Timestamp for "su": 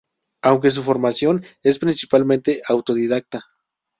0.71-0.81